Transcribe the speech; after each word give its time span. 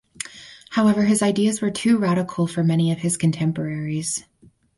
However 0.71 1.03
his 1.05 1.21
ideas 1.21 1.61
were 1.61 1.69
too 1.69 1.99
radical 1.99 2.47
for 2.47 2.63
many 2.63 2.91
of 2.91 2.97
his 2.97 3.17
contemporaries. 3.17 4.25